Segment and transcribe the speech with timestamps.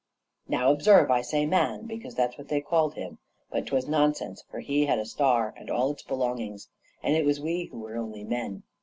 [0.47, 3.19] Now observe, I say man because that's what they called him;
[3.51, 6.69] but 'twas nonsense, for he had a star and all its belongings;
[7.03, 8.63] it was we who were only men.